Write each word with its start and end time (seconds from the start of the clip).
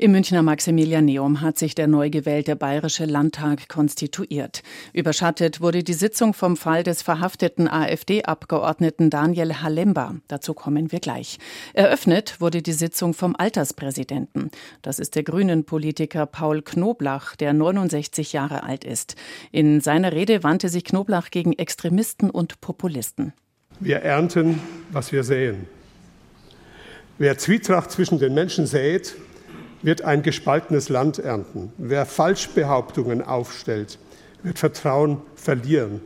Im 0.00 0.12
Münchner 0.12 0.44
Maximilianeum 0.44 1.40
hat 1.40 1.58
sich 1.58 1.74
der 1.74 1.88
neu 1.88 2.08
gewählte 2.08 2.54
Bayerische 2.54 3.04
Landtag 3.04 3.68
konstituiert. 3.68 4.62
Überschattet 4.92 5.60
wurde 5.60 5.82
die 5.82 5.92
Sitzung 5.92 6.34
vom 6.34 6.56
Fall 6.56 6.84
des 6.84 7.02
verhafteten 7.02 7.66
AfD-Abgeordneten 7.66 9.10
Daniel 9.10 9.60
Halemba. 9.60 10.14
Dazu 10.28 10.54
kommen 10.54 10.92
wir 10.92 11.00
gleich. 11.00 11.38
Eröffnet 11.74 12.40
wurde 12.40 12.62
die 12.62 12.74
Sitzung 12.74 13.12
vom 13.12 13.34
Alterspräsidenten. 13.36 14.52
Das 14.82 15.00
ist 15.00 15.16
der 15.16 15.24
Grünen-Politiker 15.24 16.26
Paul 16.26 16.62
Knoblach, 16.62 17.34
der 17.34 17.52
69 17.52 18.32
Jahre 18.32 18.62
alt 18.62 18.84
ist. 18.84 19.16
In 19.50 19.80
seiner 19.80 20.12
Rede 20.12 20.44
wandte 20.44 20.68
sich 20.68 20.84
Knoblach 20.84 21.32
gegen 21.32 21.54
Extremisten 21.54 22.30
und 22.30 22.60
Populisten. 22.60 23.32
Wir 23.80 24.02
ernten, 24.02 24.60
was 24.92 25.10
wir 25.10 25.24
säen. 25.24 25.66
Wer 27.20 27.36
Zwietracht 27.36 27.90
zwischen 27.90 28.20
den 28.20 28.32
Menschen 28.32 28.64
sät, 28.68 29.16
wird 29.82 30.02
ein 30.02 30.22
gespaltenes 30.22 30.88
Land 30.88 31.18
ernten. 31.18 31.72
Wer 31.78 32.06
Falschbehauptungen 32.06 33.22
aufstellt, 33.22 33.98
wird 34.42 34.58
Vertrauen 34.58 35.18
verlieren. 35.34 36.00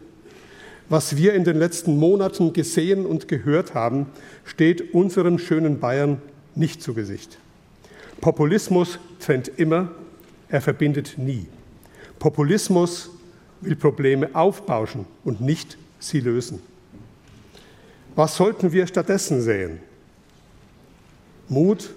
Was 0.89 1.17
wir 1.17 1.35
in 1.35 1.45
den 1.45 1.57
letzten 1.57 1.97
Monaten 1.97 2.53
gesehen 2.53 3.07
und 3.07 3.29
gehört 3.29 3.75
haben, 3.75 4.07
steht 4.45 4.93
unserem 4.93 5.39
schönen 5.39 5.81
Bayern 5.81 6.21
nicht 6.55 6.83
zu 6.83 6.93
Gesicht. 6.93 7.39
Populismus 8.21 8.98
trennt 9.19 9.48
immer, 9.48 9.91
er 10.48 10.61
verbindet 10.61 11.15
nie. 11.17 11.47
Populismus 12.19 13.11
will 13.62 13.75
Probleme 13.75 14.31
aufbauschen 14.34 15.07
und 15.25 15.41
nicht 15.41 15.79
sie 15.98 16.20
lösen. 16.20 16.61
Was 18.14 18.36
sollten 18.36 18.73
wir 18.73 18.86
stattdessen 18.86 19.41
sehen? 19.41 19.81
Mut, 21.48 21.95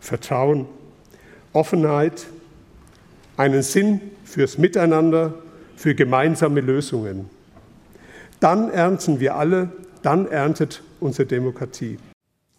Vertrauen, 0.00 0.66
Offenheit, 1.54 2.26
einen 3.36 3.62
Sinn 3.62 4.00
fürs 4.24 4.58
Miteinander, 4.58 5.34
für 5.76 5.94
gemeinsame 5.94 6.60
Lösungen. 6.60 7.30
Dann 8.40 8.70
ernten 8.70 9.20
wir 9.20 9.36
alle, 9.36 9.70
dann 10.02 10.26
erntet 10.26 10.82
unsere 11.00 11.26
Demokratie. 11.26 11.98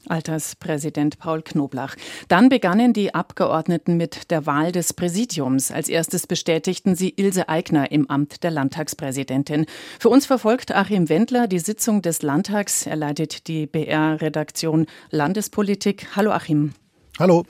Alterspräsident 0.07 1.17
Paul 1.17 1.41
Knoblach. 1.41 1.95
Dann 2.27 2.49
begannen 2.49 2.93
die 2.93 3.15
Abgeordneten 3.15 3.97
mit 3.97 4.29
der 4.31 4.45
Wahl 4.45 4.71
des 4.71 4.93
Präsidiums. 4.93 5.71
Als 5.71 5.89
erstes 5.89 6.27
bestätigten 6.27 6.95
sie 6.95 7.13
Ilse 7.15 7.49
Aigner 7.49 7.91
im 7.91 8.09
Amt 8.09 8.43
der 8.43 8.51
Landtagspräsidentin. 8.51 9.65
Für 9.99 10.09
uns 10.09 10.25
verfolgt 10.25 10.73
Achim 10.73 11.09
Wendler 11.09 11.47
die 11.47 11.59
Sitzung 11.59 12.01
des 12.01 12.21
Landtags. 12.21 12.85
Er 12.85 12.95
leitet 12.95 13.47
die 13.47 13.65
BR-Redaktion 13.65 14.85
Landespolitik. 15.09 16.15
Hallo 16.15 16.31
Achim. 16.31 16.73
Hallo. 17.17 17.45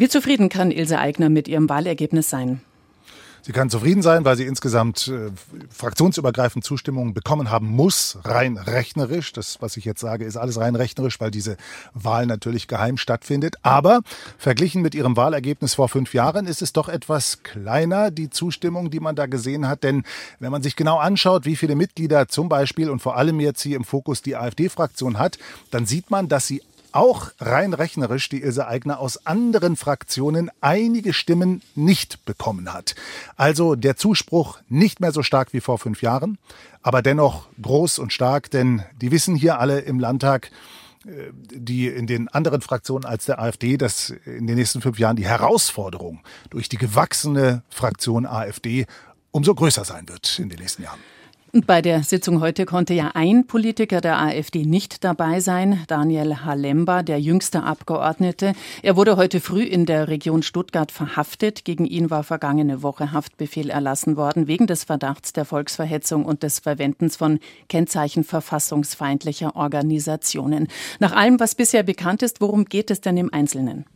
Wie 0.00 0.08
zufrieden 0.08 0.48
kann 0.48 0.70
Ilse 0.70 0.98
Aigner 0.98 1.28
mit 1.28 1.46
ihrem 1.46 1.68
Wahlergebnis 1.68 2.30
sein? 2.30 2.62
Sie 3.42 3.52
kann 3.52 3.68
zufrieden 3.68 4.02
sein, 4.02 4.24
weil 4.24 4.36
sie 4.36 4.44
insgesamt 4.44 5.08
äh, 5.08 5.30
fraktionsübergreifend 5.70 6.64
Zustimmung 6.64 7.12
bekommen 7.12 7.50
haben 7.50 7.68
muss, 7.68 8.18
rein 8.24 8.56
rechnerisch. 8.56 9.32
Das, 9.32 9.60
was 9.60 9.76
ich 9.76 9.84
jetzt 9.84 10.00
sage, 10.00 10.24
ist 10.24 10.36
alles 10.36 10.58
rein 10.58 10.74
rechnerisch, 10.74 11.20
weil 11.20 11.30
diese 11.30 11.58
Wahl 11.92 12.24
natürlich 12.24 12.66
geheim 12.66 12.96
stattfindet. 12.96 13.56
Aber 13.62 14.00
verglichen 14.38 14.80
mit 14.80 14.94
ihrem 14.94 15.16
Wahlergebnis 15.16 15.74
vor 15.74 15.88
fünf 15.88 16.14
Jahren 16.14 16.46
ist 16.46 16.62
es 16.62 16.72
doch 16.72 16.88
etwas 16.88 17.42
kleiner, 17.42 18.10
die 18.10 18.30
Zustimmung, 18.30 18.90
die 18.90 19.00
man 19.00 19.16
da 19.16 19.26
gesehen 19.26 19.68
hat. 19.68 19.84
Denn 19.84 20.04
wenn 20.38 20.50
man 20.50 20.62
sich 20.62 20.76
genau 20.76 20.98
anschaut, 20.98 21.44
wie 21.44 21.56
viele 21.56 21.76
Mitglieder 21.76 22.28
zum 22.28 22.48
Beispiel 22.48 22.88
und 22.88 23.00
vor 23.00 23.16
allem 23.16 23.38
jetzt 23.40 23.60
hier 23.62 23.76
im 23.76 23.84
Fokus 23.84 24.22
die 24.22 24.36
AfD-Fraktion 24.36 25.18
hat, 25.18 25.38
dann 25.70 25.84
sieht 25.84 26.10
man, 26.10 26.28
dass 26.28 26.46
sie 26.46 26.62
auch 26.92 27.30
rein 27.38 27.74
rechnerisch 27.74 28.28
die 28.28 28.42
Ilse 28.42 28.66
Aigner 28.66 28.98
aus 28.98 29.26
anderen 29.26 29.76
Fraktionen 29.76 30.50
einige 30.60 31.12
Stimmen 31.12 31.62
nicht 31.74 32.24
bekommen 32.24 32.72
hat. 32.72 32.94
Also 33.36 33.74
der 33.74 33.96
Zuspruch 33.96 34.58
nicht 34.68 35.00
mehr 35.00 35.12
so 35.12 35.22
stark 35.22 35.52
wie 35.52 35.60
vor 35.60 35.78
fünf 35.78 36.02
Jahren, 36.02 36.38
aber 36.82 37.02
dennoch 37.02 37.48
groß 37.60 37.98
und 37.98 38.12
stark, 38.12 38.50
denn 38.50 38.82
die 39.00 39.10
wissen 39.10 39.34
hier 39.34 39.58
alle 39.58 39.80
im 39.80 39.98
Landtag, 40.00 40.50
äh, 41.06 41.30
die 41.34 41.88
in 41.88 42.06
den 42.06 42.28
anderen 42.28 42.60
Fraktionen 42.60 43.04
als 43.04 43.26
der 43.26 43.40
AfD, 43.40 43.76
dass 43.76 44.10
in 44.24 44.46
den 44.46 44.56
nächsten 44.56 44.80
fünf 44.80 44.98
Jahren 44.98 45.16
die 45.16 45.26
Herausforderung 45.26 46.20
durch 46.50 46.68
die 46.68 46.78
gewachsene 46.78 47.62
Fraktion 47.68 48.26
AfD 48.26 48.86
umso 49.30 49.54
größer 49.54 49.84
sein 49.84 50.08
wird 50.08 50.38
in 50.38 50.48
den 50.48 50.58
nächsten 50.58 50.82
Jahren. 50.82 51.00
Bei 51.52 51.82
der 51.82 52.04
Sitzung 52.04 52.40
heute 52.40 52.64
konnte 52.64 52.94
ja 52.94 53.10
ein 53.14 53.44
Politiker 53.48 54.00
der 54.00 54.20
AfD 54.20 54.64
nicht 54.64 55.02
dabei 55.02 55.40
sein, 55.40 55.82
Daniel 55.88 56.44
Halemba, 56.44 57.02
der 57.02 57.20
jüngste 57.20 57.64
Abgeordnete. 57.64 58.52
Er 58.84 58.94
wurde 58.94 59.16
heute 59.16 59.40
früh 59.40 59.64
in 59.64 59.84
der 59.84 60.06
Region 60.06 60.44
Stuttgart 60.44 60.92
verhaftet. 60.92 61.64
Gegen 61.64 61.86
ihn 61.86 62.08
war 62.08 62.22
vergangene 62.22 62.84
Woche 62.84 63.10
Haftbefehl 63.10 63.68
erlassen 63.68 64.16
worden 64.16 64.46
wegen 64.46 64.68
des 64.68 64.84
Verdachts 64.84 65.32
der 65.32 65.44
Volksverhetzung 65.44 66.24
und 66.24 66.44
des 66.44 66.60
Verwendens 66.60 67.16
von 67.16 67.40
Kennzeichen 67.68 68.22
verfassungsfeindlicher 68.22 69.56
Organisationen. 69.56 70.68
Nach 71.00 71.10
allem, 71.10 71.40
was 71.40 71.56
bisher 71.56 71.82
bekannt 71.82 72.22
ist, 72.22 72.40
worum 72.40 72.66
geht 72.66 72.92
es 72.92 73.00
denn 73.00 73.16
im 73.16 73.34
Einzelnen? 73.34 73.86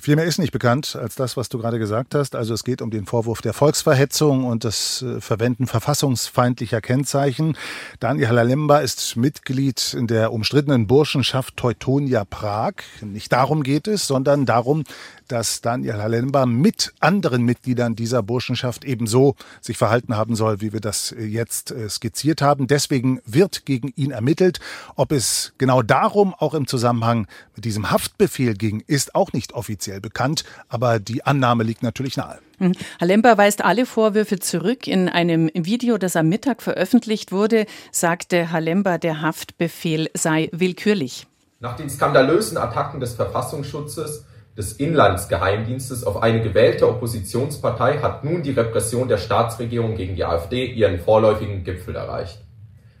Viel 0.00 0.16
mehr 0.16 0.24
ist 0.24 0.38
nicht 0.38 0.52
bekannt 0.52 0.96
als 0.96 1.14
das, 1.14 1.36
was 1.36 1.48
du 1.48 1.58
gerade 1.58 1.78
gesagt 1.78 2.14
hast. 2.14 2.36
Also 2.36 2.54
es 2.54 2.64
geht 2.64 2.82
um 2.82 2.90
den 2.90 3.06
Vorwurf 3.06 3.42
der 3.42 3.52
Volksverhetzung 3.52 4.44
und 4.44 4.64
das 4.64 5.02
äh, 5.02 5.20
Verwenden 5.20 5.66
verfassungsfeindlicher 5.66 6.80
Kennzeichen. 6.80 7.56
Daniel 7.98 8.28
Halemba 8.28 8.78
ist 8.78 9.16
Mitglied 9.16 9.94
in 9.94 10.06
der 10.06 10.32
umstrittenen 10.32 10.86
Burschenschaft 10.86 11.56
Teutonia 11.56 12.24
Prag. 12.24 12.74
Nicht 13.00 13.32
darum 13.32 13.62
geht 13.62 13.88
es, 13.88 14.06
sondern 14.06 14.46
darum, 14.46 14.84
dass 15.28 15.60
Daniel 15.60 16.02
Halemba 16.02 16.46
mit 16.46 16.92
anderen 17.00 17.42
Mitgliedern 17.44 17.94
dieser 17.94 18.22
Burschenschaft 18.22 18.84
ebenso 18.84 19.36
sich 19.60 19.76
verhalten 19.76 20.16
haben 20.16 20.34
soll, 20.34 20.60
wie 20.60 20.72
wir 20.72 20.80
das 20.80 21.12
äh, 21.12 21.24
jetzt 21.24 21.70
äh, 21.70 21.88
skizziert 21.88 22.42
haben. 22.42 22.66
Deswegen 22.66 23.20
wird 23.24 23.66
gegen 23.66 23.92
ihn 23.96 24.10
ermittelt. 24.10 24.60
Ob 24.96 25.12
es 25.12 25.52
genau 25.58 25.82
darum 25.82 26.34
auch 26.34 26.54
im 26.54 26.66
Zusammenhang 26.66 27.26
mit 27.54 27.64
diesem 27.64 27.90
Haftbefehl 27.90 28.54
ging, 28.54 28.82
ist 28.86 29.14
auch 29.14 29.32
nicht 29.32 29.52
offiziell 29.52 30.00
bekannt, 30.00 30.44
aber 30.68 30.98
die 30.98 31.24
Annahme 31.24 31.64
liegt 31.64 31.82
natürlich 31.82 32.16
nahe. 32.16 32.38
Hm. 32.58 32.72
Halemba 33.00 33.38
weist 33.38 33.64
alle 33.64 33.86
Vorwürfe 33.86 34.38
zurück. 34.38 34.86
In 34.86 35.08
einem 35.08 35.50
Video, 35.54 35.96
das 35.96 36.16
am 36.16 36.28
Mittag 36.28 36.60
veröffentlicht 36.62 37.30
wurde, 37.30 37.66
sagte 37.92 38.50
Halemba, 38.50 38.98
der 38.98 39.22
Haftbefehl 39.22 40.10
sei 40.14 40.48
willkürlich. 40.52 41.26
Nach 41.60 41.76
den 41.76 41.90
skandalösen 41.90 42.56
Attacken 42.56 43.00
des 43.00 43.14
Verfassungsschutzes 43.14 44.24
des 44.58 44.72
Inlandsgeheimdienstes 44.72 46.02
auf 46.02 46.20
eine 46.20 46.42
gewählte 46.42 46.88
Oppositionspartei 46.88 47.98
hat 47.98 48.24
nun 48.24 48.42
die 48.42 48.50
Repression 48.50 49.06
der 49.06 49.18
Staatsregierung 49.18 49.94
gegen 49.94 50.16
die 50.16 50.24
AfD 50.24 50.66
ihren 50.66 50.98
vorläufigen 50.98 51.62
Gipfel 51.62 51.94
erreicht. 51.94 52.40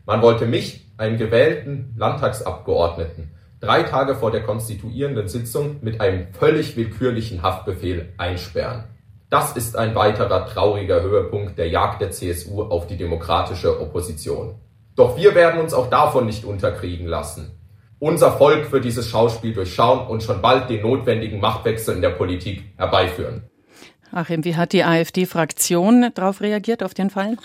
Man 0.06 0.22
wollte 0.22 0.46
mich, 0.46 0.86
einen 0.96 1.18
gewählten 1.18 1.94
Landtagsabgeordneten, 1.96 3.32
drei 3.60 3.82
Tage 3.82 4.14
vor 4.14 4.30
der 4.30 4.44
konstituierenden 4.44 5.26
Sitzung 5.28 5.78
mit 5.80 6.00
einem 6.00 6.32
völlig 6.32 6.76
willkürlichen 6.76 7.42
Haftbefehl 7.42 8.12
einsperren. 8.18 8.84
Das 9.28 9.56
ist 9.56 9.76
ein 9.76 9.96
weiterer 9.96 10.46
trauriger 10.46 11.02
Höhepunkt 11.02 11.58
der 11.58 11.68
Jagd 11.68 12.00
der 12.00 12.12
CSU 12.12 12.62
auf 12.62 12.86
die 12.86 12.96
demokratische 12.96 13.80
Opposition. 13.80 14.54
Doch 14.94 15.16
wir 15.16 15.34
werden 15.34 15.60
uns 15.60 15.74
auch 15.74 15.90
davon 15.90 16.26
nicht 16.26 16.44
unterkriegen 16.44 17.06
lassen. 17.06 17.57
Unser 18.00 18.32
Volk 18.32 18.70
wird 18.70 18.84
dieses 18.84 19.08
Schauspiel 19.08 19.52
durchschauen 19.52 20.06
und 20.06 20.22
schon 20.22 20.40
bald 20.40 20.70
den 20.70 20.82
notwendigen 20.82 21.40
Machtwechsel 21.40 21.96
in 21.96 22.02
der 22.02 22.10
Politik 22.10 22.62
herbeiführen. 22.76 23.42
Achim, 24.12 24.44
wie 24.44 24.56
hat 24.56 24.72
die 24.72 24.84
AfD-Fraktion 24.84 26.10
darauf 26.14 26.40
reagiert, 26.40 26.82
auf 26.82 26.94
den 26.94 27.10
Fall? 27.10 27.36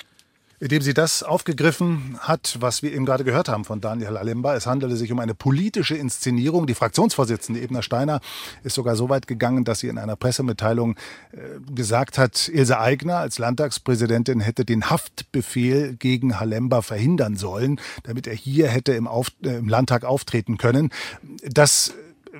Indem 0.63 0.81
sie 0.81 0.93
das 0.93 1.23
aufgegriffen 1.23 2.17
hat, 2.21 2.55
was 2.61 2.83
wir 2.83 2.93
eben 2.93 3.05
gerade 3.05 3.25
gehört 3.25 3.49
haben 3.49 3.65
von 3.65 3.81
Daniel 3.81 4.15
Alemba. 4.15 4.55
Es 4.55 4.65
handelte 4.65 4.95
sich 4.95 5.11
um 5.11 5.19
eine 5.19 5.35
politische 5.35 5.97
Inszenierung. 5.97 6.67
Die 6.67 6.73
Fraktionsvorsitzende 6.73 7.59
Ebner 7.59 7.83
Steiner 7.83 8.21
ist 8.63 8.75
sogar 8.75 8.95
so 8.95 9.09
weit 9.09 9.27
gegangen, 9.27 9.65
dass 9.65 9.79
sie 9.79 9.89
in 9.89 9.97
einer 9.97 10.15
Pressemitteilung 10.15 10.95
äh, 11.33 11.37
gesagt 11.75 12.17
hat, 12.17 12.47
Ilse 12.47 12.79
Aigner 12.79 13.17
als 13.17 13.39
Landtagspräsidentin 13.39 14.39
hätte 14.39 14.63
den 14.63 14.89
Haftbefehl 14.89 15.97
gegen 15.97 16.39
Halemba 16.39 16.81
verhindern 16.81 17.35
sollen, 17.35 17.77
damit 18.03 18.25
er 18.25 18.35
hier 18.35 18.69
hätte 18.69 18.93
im, 18.93 19.05
Auf, 19.05 19.33
äh, 19.43 19.57
im 19.57 19.67
Landtag 19.67 20.05
auftreten 20.05 20.57
können. 20.57 20.91
Das 21.43 21.93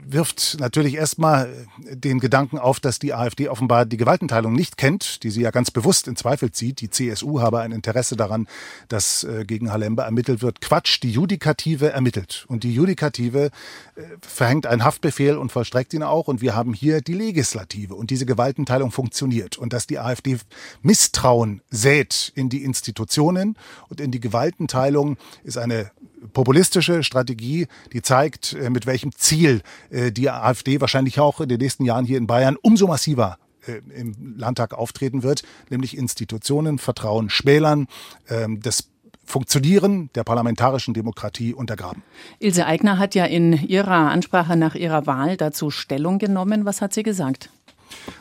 wirft 0.05 0.57
natürlich 0.59 0.95
erstmal 0.95 1.49
den 1.77 2.19
Gedanken 2.19 2.57
auf, 2.57 2.79
dass 2.79 2.99
die 2.99 3.13
AfD 3.13 3.49
offenbar 3.49 3.85
die 3.85 3.97
Gewaltenteilung 3.97 4.53
nicht 4.53 4.77
kennt, 4.77 5.23
die 5.23 5.29
sie 5.29 5.41
ja 5.41 5.51
ganz 5.51 5.71
bewusst 5.71 6.07
in 6.07 6.15
Zweifel 6.15 6.51
zieht. 6.51 6.81
Die 6.81 6.89
CSU 6.89 7.41
habe 7.41 7.59
ein 7.59 7.71
Interesse 7.71 8.15
daran, 8.15 8.47
dass 8.87 9.23
äh, 9.23 9.45
gegen 9.45 9.71
Halemba 9.71 10.03
ermittelt 10.03 10.41
wird. 10.41 10.61
Quatsch, 10.61 11.01
die 11.01 11.11
Judikative 11.11 11.91
ermittelt. 11.91 12.45
Und 12.47 12.63
die 12.63 12.73
Judikative 12.73 13.51
äh, 13.95 14.01
verhängt 14.21 14.67
einen 14.67 14.83
Haftbefehl 14.83 15.37
und 15.37 15.51
vollstreckt 15.51 15.93
ihn 15.93 16.03
auch. 16.03 16.27
Und 16.27 16.41
wir 16.41 16.55
haben 16.55 16.73
hier 16.73 17.01
die 17.01 17.13
Legislative. 17.13 17.95
Und 17.95 18.09
diese 18.09 18.25
Gewaltenteilung 18.25 18.91
funktioniert. 18.91 19.57
Und 19.57 19.73
dass 19.73 19.87
die 19.87 19.99
AfD 19.99 20.37
Misstrauen 20.81 21.61
sät 21.69 22.31
in 22.35 22.49
die 22.49 22.63
Institutionen 22.63 23.57
und 23.89 24.01
in 24.01 24.11
die 24.11 24.19
Gewaltenteilung, 24.19 25.17
ist 25.43 25.57
eine 25.57 25.91
populistische 26.31 27.03
Strategie, 27.03 27.67
die 27.91 28.01
zeigt, 28.01 28.53
äh, 28.53 28.69
mit 28.69 28.85
welchem 28.85 29.11
Ziel 29.15 29.61
äh, 29.89 30.11
die 30.11 30.29
AfD 30.29 30.81
wahrscheinlich 30.81 31.19
auch 31.19 31.41
in 31.41 31.49
den 31.49 31.59
nächsten 31.59 31.85
Jahren 31.85 32.05
hier 32.05 32.17
in 32.17 32.27
Bayern 32.27 32.57
umso 32.61 32.87
massiver 32.87 33.37
äh, 33.67 33.81
im 33.99 34.35
Landtag 34.37 34.73
auftreten 34.73 35.23
wird, 35.23 35.43
nämlich 35.69 35.97
Institutionen, 35.97 36.79
Vertrauen 36.79 37.29
schmälern, 37.29 37.87
ähm, 38.29 38.61
das 38.61 38.89
Funktionieren 39.25 40.09
der 40.15 40.25
parlamentarischen 40.25 40.93
Demokratie 40.93 41.53
untergraben. 41.53 42.03
Ilse 42.39 42.65
Aigner 42.65 42.97
hat 42.99 43.15
ja 43.15 43.23
in 43.25 43.53
ihrer 43.53 44.11
Ansprache 44.11 44.57
nach 44.57 44.75
ihrer 44.75 45.07
Wahl 45.07 45.37
dazu 45.37 45.69
Stellung 45.69 46.19
genommen. 46.19 46.65
Was 46.65 46.81
hat 46.81 46.93
sie 46.93 47.03
gesagt? 47.03 47.49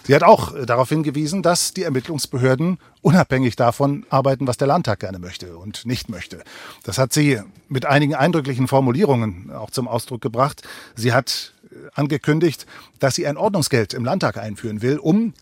Sie 0.04 0.14
hat 0.14 0.22
auch 0.22 0.54
äh, 0.54 0.66
darauf 0.66 0.88
hingewiesen, 0.88 1.42
dass 1.42 1.72
die 1.74 1.82
Ermittlungsbehörden 1.82 2.78
unabhängig 3.00 3.56
davon 3.56 4.04
arbeiten, 4.10 4.46
was 4.46 4.56
der 4.56 4.68
Landtag 4.68 5.00
gerne 5.00 5.18
möchte 5.18 5.56
und 5.56 5.86
nicht 5.86 6.08
möchte. 6.08 6.42
Das 6.84 6.98
hat 6.98 7.12
sie 7.12 7.40
mit 7.68 7.86
einigen 7.86 8.14
eindrücklichen 8.14 8.68
Formulierungen 8.68 9.50
auch 9.52 9.70
zum 9.70 9.88
Ausdruck 9.88 10.20
gebracht. 10.20 10.62
Sie 10.94 11.12
hat 11.12 11.54
äh, 11.70 11.74
angekündigt, 11.94 12.66
dass 12.98 13.14
sie 13.14 13.26
ein 13.26 13.36
Ordnungsgeld 13.36 13.94
im 13.94 14.04
Landtag 14.04 14.36
einführen 14.36 14.82
will, 14.82 14.98
um 14.98 15.34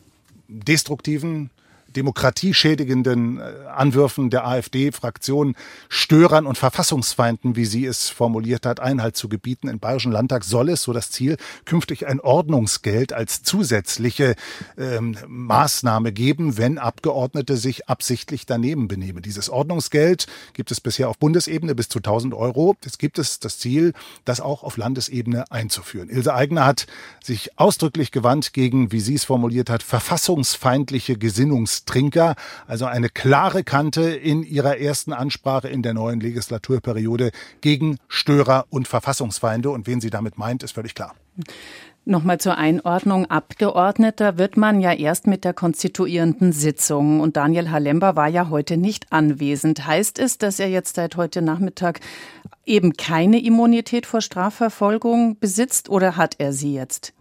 destruktiven 0.49 1.51
demokratieschädigenden 1.97 3.39
äh, 3.39 3.43
Anwürfen 3.75 4.31
der 4.31 4.47
AfD-Fraktion 4.47 5.57
Störern 5.89 6.47
und 6.47 6.59
Verfassungsfeinden, 6.59 7.57
wie 7.57 7.65
sie 7.65 7.87
es 7.87 8.09
formuliert 8.09 8.67
hat, 8.67 8.81
Einhalt 8.81 9.17
zu 9.17 9.29
gebieten. 9.29 9.69
Im 9.69 9.79
Bayerischen 9.79 10.13
Landtag 10.13 10.45
soll 10.45 10.69
es, 10.71 10.83
so 10.83 10.93
das 10.93 11.11
Ziel, 11.11 11.37
künftig 11.65 12.07
ein 12.07 12.21
Ordnungsgeld 12.21 13.13
als 13.13 13.43
zusätzliche 13.43 14.35
ähm, 14.79 15.17
Maßnahme 15.27 16.13
geben, 16.13 16.57
wenn 16.57 16.79
Abgeordnete 16.79 17.57
sich 17.57 17.89
absichtlich 17.89 18.47
daneben 18.47 18.89
benehmen. 18.89 19.23
Dieses 19.23 19.51
Ordnungsgeld 19.51 20.27
gibt 20.53 20.71
es 20.71 20.81
bisher 20.81 21.09
auf 21.09 21.19
Bundesebene 21.19 21.75
bis 21.75 21.89
zu 21.89 21.99
1000 21.99 22.35
Euro. 22.35 22.77
Jetzt 22.85 22.99
gibt 22.99 23.19
es 23.19 23.41
das 23.41 23.59
Ziel, 23.59 23.93
das 24.25 24.41
auch 24.41 24.63
auf 24.63 24.77
Landesebene 24.77 25.51
einzuführen. 25.51 26.09
Ilse 26.09 26.35
Aigner 26.35 26.67
hat 26.67 26.87
sich 27.23 27.59
ausdrücklich 27.59 28.11
gewandt 28.11 28.53
gegen, 28.53 28.93
wie 28.93 29.01
sie 29.01 29.15
es 29.15 29.25
formuliert 29.25 29.71
hat, 29.71 29.83
verfassungsfeindliche 29.83 31.17
Gesinnungs 31.17 31.80
Trinker, 31.85 32.35
also 32.67 32.87
eine 32.87 33.09
klare 33.09 33.65
Kante 33.65 34.03
in 34.03 34.43
ihrer 34.43 34.79
ersten 34.79 35.13
Ansprache 35.13 35.69
in 35.69 35.83
der 35.83 35.95
neuen 35.95 36.21
Legislaturperiode 36.21 37.31
gegen 37.61 37.99
Störer 38.09 38.67
und 38.71 38.89
Verfassungsfeinde. 38.89 39.71
Und 39.71 39.87
wen 39.87 40.01
sie 40.01 40.11
damit 40.11 40.39
meint, 40.39 40.63
ist 40.63 40.73
völlig 40.73 40.95
klar. 40.95 41.15
Nochmal 42.07 42.39
zur 42.39 42.57
Einordnung. 42.57 43.27
Abgeordneter 43.27 44.39
wird 44.39 44.57
man 44.57 44.81
ja 44.81 44.93
erst 44.93 45.27
mit 45.27 45.45
der 45.45 45.53
konstituierenden 45.53 46.53
Sitzung. 46.53 47.21
Und 47.21 47.37
Daniel 47.37 47.71
Halember 47.71 48.17
war 48.17 48.29
ja 48.29 48.49
heute 48.49 48.79
nicht 48.79 49.13
anwesend. 49.13 49.87
Heißt 49.87 50.19
es, 50.19 50.39
dass 50.39 50.59
er 50.59 50.71
jetzt 50.71 50.97
seit 50.97 51.17
heute 51.17 51.43
Nachmittag 51.43 52.01
eben 52.65 52.95
keine 52.95 53.43
Immunität 53.43 54.07
vor 54.07 54.23
Strafverfolgung 54.23 55.39
besitzt 55.39 55.89
oder 55.89 56.17
hat 56.17 56.37
er 56.39 56.53
sie 56.53 56.75
jetzt? 56.75 57.13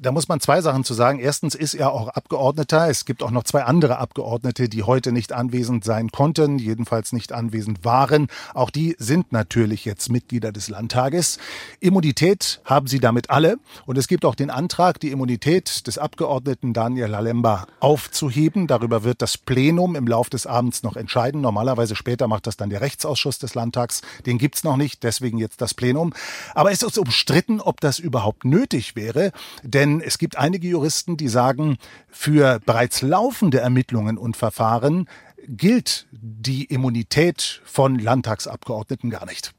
Da 0.00 0.12
muss 0.12 0.28
man 0.28 0.40
zwei 0.40 0.62
Sachen 0.62 0.84
zu 0.84 0.94
sagen. 0.94 1.18
Erstens 1.18 1.54
ist 1.54 1.74
er 1.74 1.92
auch 1.92 2.08
Abgeordneter. 2.08 2.88
Es 2.88 3.04
gibt 3.04 3.22
auch 3.22 3.30
noch 3.30 3.44
zwei 3.44 3.64
andere 3.64 3.98
Abgeordnete, 3.98 4.68
die 4.68 4.82
heute 4.82 5.12
nicht 5.12 5.32
anwesend 5.32 5.84
sein 5.84 6.10
konnten, 6.10 6.58
jedenfalls 6.58 7.12
nicht 7.12 7.32
anwesend 7.32 7.84
waren. 7.84 8.28
Auch 8.54 8.70
die 8.70 8.96
sind 8.98 9.32
natürlich 9.32 9.84
jetzt 9.84 10.10
Mitglieder 10.10 10.52
des 10.52 10.68
Landtages. 10.68 11.38
Immunität 11.80 12.60
haben 12.64 12.86
sie 12.86 12.98
damit 12.98 13.30
alle. 13.30 13.58
Und 13.84 13.98
es 13.98 14.08
gibt 14.08 14.24
auch 14.24 14.34
den 14.34 14.50
Antrag, 14.50 15.00
die 15.00 15.10
Immunität 15.10 15.86
des 15.86 15.98
Abgeordneten 15.98 16.72
Daniel 16.72 17.08
Lalemba 17.08 17.66
aufzuheben. 17.80 18.66
Darüber 18.66 19.04
wird 19.04 19.20
das 19.20 19.36
Plenum 19.36 19.96
im 19.96 20.06
Laufe 20.06 20.30
des 20.30 20.46
Abends 20.46 20.82
noch 20.82 20.96
entscheiden. 20.96 21.42
Normalerweise 21.42 21.94
später 21.94 22.26
macht 22.26 22.46
das 22.46 22.56
dann 22.56 22.70
der 22.70 22.80
Rechtsausschuss 22.80 23.38
des 23.38 23.54
Landtags. 23.54 24.00
Den 24.24 24.38
gibt's 24.38 24.64
noch 24.64 24.76
nicht, 24.78 25.02
deswegen 25.02 25.36
jetzt 25.38 25.60
das 25.60 25.74
Plenum. 25.74 26.14
Aber 26.54 26.72
es 26.72 26.82
ist 26.82 26.96
umstritten, 26.96 27.60
ob 27.60 27.80
das 27.80 27.98
überhaupt 27.98 28.44
nötig 28.46 28.96
wäre. 28.96 29.32
Denn 29.62 29.89
denn 29.90 30.00
es 30.00 30.18
gibt 30.18 30.38
einige 30.38 30.68
Juristen, 30.68 31.16
die 31.16 31.28
sagen, 31.28 31.76
für 32.08 32.60
bereits 32.64 33.02
laufende 33.02 33.60
Ermittlungen 33.60 34.18
und 34.18 34.36
Verfahren 34.36 35.08
gilt 35.48 36.06
die 36.12 36.64
Immunität 36.64 37.60
von 37.64 37.98
Landtagsabgeordneten 37.98 39.10
gar 39.10 39.26
nicht. 39.26 39.52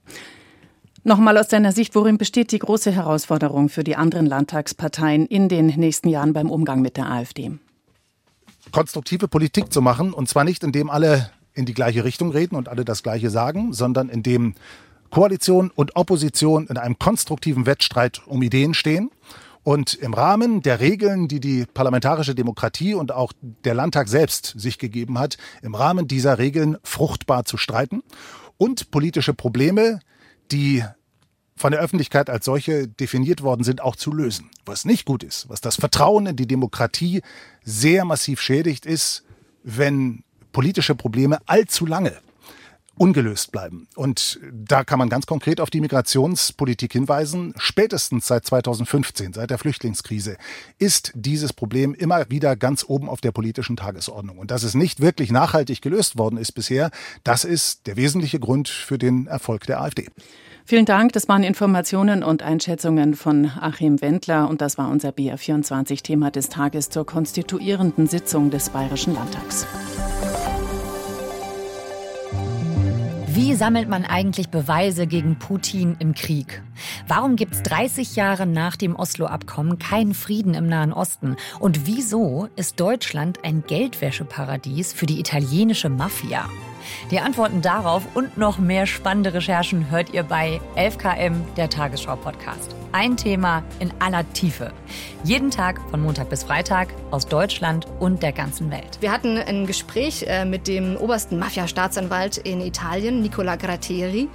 Nochmal 1.03 1.37
aus 1.37 1.47
deiner 1.47 1.71
Sicht, 1.71 1.95
worin 1.95 2.17
besteht 2.17 2.51
die 2.51 2.59
große 2.59 2.91
Herausforderung 2.91 3.69
für 3.69 3.83
die 3.83 3.95
anderen 3.95 4.27
Landtagsparteien 4.27 5.25
in 5.25 5.49
den 5.49 5.67
nächsten 5.67 6.09
Jahren 6.09 6.33
beim 6.33 6.49
Umgang 6.49 6.81
mit 6.81 6.95
der 6.95 7.09
AfD? 7.09 7.51
Konstruktive 8.71 9.27
Politik 9.27 9.73
zu 9.73 9.81
machen, 9.81 10.13
und 10.13 10.29
zwar 10.29 10.43
nicht, 10.43 10.63
indem 10.63 10.89
alle 10.89 11.31
in 11.53 11.65
die 11.65 11.73
gleiche 11.73 12.03
Richtung 12.03 12.31
reden 12.31 12.55
und 12.55 12.69
alle 12.69 12.85
das 12.85 13.01
Gleiche 13.01 13.31
sagen, 13.31 13.73
sondern 13.73 14.09
indem 14.09 14.53
Koalition 15.09 15.71
und 15.73 15.95
Opposition 15.95 16.67
in 16.67 16.77
einem 16.77 16.97
konstruktiven 16.99 17.65
Wettstreit 17.65 18.21
um 18.27 18.41
Ideen 18.43 18.73
stehen 18.75 19.09
und 19.63 19.93
im 19.93 20.13
Rahmen 20.13 20.61
der 20.61 20.79
Regeln, 20.79 21.27
die 21.27 21.39
die 21.39 21.65
parlamentarische 21.65 22.35
Demokratie 22.35 22.93
und 22.93 23.11
auch 23.11 23.33
der 23.41 23.73
Landtag 23.73 24.07
selbst 24.07 24.53
sich 24.57 24.79
gegeben 24.79 25.19
hat, 25.19 25.37
im 25.61 25.75
Rahmen 25.75 26.07
dieser 26.07 26.37
Regeln 26.39 26.77
fruchtbar 26.83 27.45
zu 27.45 27.57
streiten 27.57 28.01
und 28.57 28.91
politische 28.91 29.33
Probleme, 29.33 29.99
die 30.51 30.83
von 31.55 31.71
der 31.71 31.81
Öffentlichkeit 31.81 32.29
als 32.29 32.45
solche 32.45 32.87
definiert 32.87 33.43
worden 33.43 33.63
sind, 33.63 33.81
auch 33.81 33.95
zu 33.95 34.11
lösen. 34.11 34.49
Was 34.65 34.83
nicht 34.83 35.05
gut 35.05 35.23
ist, 35.23 35.47
was 35.47 35.61
das 35.61 35.75
Vertrauen 35.75 36.25
in 36.25 36.35
die 36.35 36.47
Demokratie 36.47 37.21
sehr 37.63 38.03
massiv 38.03 38.41
schädigt, 38.41 38.87
ist, 38.87 39.23
wenn 39.63 40.23
politische 40.51 40.95
Probleme 40.95 41.37
allzu 41.45 41.85
lange 41.85 42.17
ungelöst 42.97 43.51
bleiben. 43.51 43.87
Und 43.95 44.39
da 44.51 44.83
kann 44.83 44.99
man 44.99 45.09
ganz 45.09 45.25
konkret 45.25 45.59
auf 45.59 45.69
die 45.69 45.81
Migrationspolitik 45.81 46.93
hinweisen. 46.93 47.53
Spätestens 47.57 48.27
seit 48.27 48.45
2015, 48.45 49.33
seit 49.33 49.49
der 49.49 49.57
Flüchtlingskrise, 49.57 50.37
ist 50.77 51.11
dieses 51.15 51.53
Problem 51.53 51.93
immer 51.93 52.29
wieder 52.29 52.55
ganz 52.55 52.85
oben 52.87 53.09
auf 53.09 53.21
der 53.21 53.31
politischen 53.31 53.75
Tagesordnung. 53.75 54.37
Und 54.37 54.51
dass 54.51 54.63
es 54.63 54.75
nicht 54.75 54.99
wirklich 54.99 55.31
nachhaltig 55.31 55.81
gelöst 55.81 56.17
worden 56.17 56.37
ist 56.37 56.51
bisher, 56.51 56.91
das 57.23 57.43
ist 57.43 57.87
der 57.87 57.95
wesentliche 57.95 58.39
Grund 58.39 58.69
für 58.69 58.97
den 58.97 59.27
Erfolg 59.27 59.65
der 59.65 59.81
AfD. 59.81 60.09
Vielen 60.65 60.85
Dank. 60.85 61.13
Das 61.13 61.27
waren 61.27 61.43
Informationen 61.43 62.23
und 62.23 62.43
Einschätzungen 62.43 63.15
von 63.15 63.51
Achim 63.59 63.99
Wendler. 64.01 64.47
Und 64.47 64.61
das 64.61 64.77
war 64.77 64.89
unser 64.89 65.09
BR24-Thema 65.09 66.31
des 66.31 66.49
Tages 66.49 66.89
zur 66.89 67.05
konstituierenden 67.05 68.07
Sitzung 68.07 68.51
des 68.51 68.69
Bayerischen 68.69 69.15
Landtags. 69.15 69.65
Wie 73.33 73.55
sammelt 73.55 73.87
man 73.87 74.03
eigentlich 74.03 74.49
Beweise 74.49 75.07
gegen 75.07 75.39
Putin 75.39 75.95
im 75.99 76.13
Krieg? 76.13 76.61
Warum 77.07 77.37
gibt 77.37 77.53
es 77.53 77.63
30 77.63 78.17
Jahre 78.17 78.45
nach 78.45 78.75
dem 78.75 78.93
Oslo-Abkommen 78.93 79.79
keinen 79.79 80.13
Frieden 80.13 80.53
im 80.53 80.67
Nahen 80.67 80.91
Osten? 80.91 81.37
Und 81.61 81.87
wieso 81.87 82.49
ist 82.57 82.81
Deutschland 82.81 83.45
ein 83.45 83.63
Geldwäscheparadies 83.65 84.91
für 84.91 85.05
die 85.05 85.21
italienische 85.21 85.87
Mafia? 85.87 86.49
Die 87.11 87.19
Antworten 87.19 87.61
darauf 87.61 88.03
und 88.13 88.37
noch 88.37 88.57
mehr 88.57 88.85
spannende 88.85 89.33
Recherchen 89.33 89.89
hört 89.89 90.13
ihr 90.13 90.23
bei 90.23 90.59
11KM, 90.75 91.35
der 91.57 91.69
Tagesschau-Podcast. 91.69 92.75
Ein 92.93 93.15
Thema 93.15 93.63
in 93.79 93.91
aller 93.99 94.29
Tiefe. 94.33 94.73
Jeden 95.23 95.49
Tag 95.49 95.79
von 95.89 96.01
Montag 96.01 96.29
bis 96.29 96.43
Freitag 96.43 96.89
aus 97.09 97.25
Deutschland 97.25 97.87
und 97.99 98.21
der 98.21 98.33
ganzen 98.33 98.69
Welt. 98.69 98.97
Wir 98.99 99.11
hatten 99.11 99.37
ein 99.37 99.65
Gespräch 99.65 100.25
äh, 100.27 100.43
mit 100.43 100.67
dem 100.67 100.97
obersten 100.97 101.39
Mafia-Staatsanwalt 101.39 102.37
in 102.37 102.59
Italien, 102.59 103.21
Nicola 103.21 103.55
Gratteri. 103.55 104.27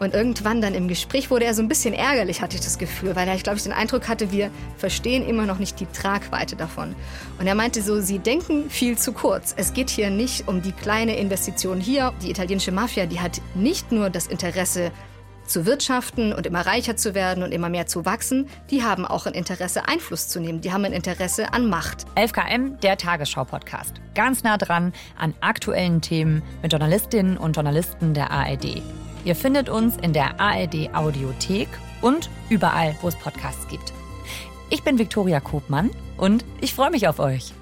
Und 0.00 0.14
irgendwann 0.14 0.60
dann 0.60 0.74
im 0.74 0.88
Gespräch 0.88 1.30
wurde 1.30 1.44
er 1.44 1.54
so 1.54 1.62
ein 1.62 1.68
bisschen 1.68 1.94
ärgerlich, 1.94 2.40
hatte 2.40 2.56
ich 2.56 2.62
das 2.62 2.78
Gefühl, 2.78 3.14
weil 3.14 3.28
er, 3.28 3.36
glaube, 3.36 3.58
ich 3.58 3.62
den 3.62 3.72
Eindruck 3.72 4.08
hatte, 4.08 4.32
wir 4.32 4.50
verstehen 4.78 5.28
immer 5.28 5.44
noch 5.46 5.58
nicht 5.58 5.78
die 5.78 5.86
Tragweite 5.86 6.56
davon. 6.56 6.96
Und 7.38 7.46
er 7.46 7.54
meinte 7.54 7.82
so, 7.82 8.00
sie 8.00 8.18
denken 8.18 8.70
viel 8.70 8.96
zu 8.96 9.12
kurz. 9.12 9.54
Es 9.56 9.74
geht 9.74 9.90
hier 9.90 10.10
nicht 10.10 10.48
um 10.48 10.62
die 10.62 10.72
kleine 10.72 11.16
Investition 11.16 11.80
hier. 11.80 12.12
Die 12.22 12.30
italienische 12.30 12.72
Mafia, 12.72 13.06
die 13.06 13.20
hat 13.20 13.42
nicht 13.54 13.92
nur 13.92 14.08
das 14.08 14.26
Interesse, 14.26 14.90
zu 15.50 15.66
wirtschaften 15.66 16.32
und 16.32 16.46
immer 16.46 16.64
reicher 16.64 16.96
zu 16.96 17.14
werden 17.14 17.42
und 17.42 17.52
immer 17.52 17.68
mehr 17.68 17.86
zu 17.86 18.04
wachsen, 18.06 18.48
die 18.70 18.84
haben 18.84 19.04
auch 19.04 19.26
ein 19.26 19.34
Interesse, 19.34 19.88
Einfluss 19.88 20.28
zu 20.28 20.40
nehmen. 20.40 20.60
Die 20.60 20.72
haben 20.72 20.84
ein 20.84 20.92
Interesse 20.92 21.52
an 21.52 21.68
Macht. 21.68 22.06
11KM, 22.14 22.78
der 22.80 22.96
Tagesschau-Podcast. 22.96 24.00
Ganz 24.14 24.44
nah 24.44 24.56
dran 24.56 24.92
an 25.18 25.34
aktuellen 25.40 26.00
Themen 26.00 26.42
mit 26.62 26.72
Journalistinnen 26.72 27.36
und 27.36 27.56
Journalisten 27.56 28.14
der 28.14 28.30
ARD. 28.30 28.80
Ihr 29.24 29.36
findet 29.36 29.68
uns 29.68 29.96
in 29.98 30.12
der 30.12 30.40
ARD 30.40 30.94
Audiothek 30.94 31.68
und 32.00 32.30
überall, 32.48 32.96
wo 33.02 33.08
es 33.08 33.16
Podcasts 33.16 33.68
gibt. 33.68 33.92
Ich 34.70 34.82
bin 34.82 34.98
Viktoria 34.98 35.40
Kobmann 35.40 35.90
und 36.16 36.44
ich 36.60 36.74
freue 36.74 36.90
mich 36.90 37.06
auf 37.06 37.18
euch. 37.18 37.52